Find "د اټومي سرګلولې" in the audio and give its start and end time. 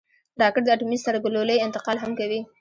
0.65-1.63